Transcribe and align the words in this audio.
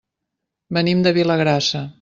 Venim 0.79 1.05
de 1.09 1.15
Vilagrassa. 1.21 1.89